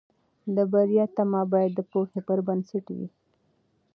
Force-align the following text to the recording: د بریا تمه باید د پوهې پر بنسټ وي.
د 0.55 0.57
بریا 0.71 1.05
تمه 1.15 1.41
باید 1.51 1.71
د 1.75 1.81
پوهې 1.91 2.19
پر 2.27 2.39
بنسټ 2.47 2.85
وي. 2.95 3.07